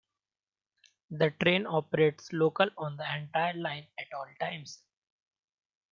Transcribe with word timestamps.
The 1.11 1.29
train 1.29 1.67
operates 1.67 2.33
local 2.33 2.71
on 2.75 2.97
the 2.97 3.03
entire 3.15 3.53
line 3.53 3.85
at 3.99 4.11
all 4.13 4.25
times. 4.39 4.81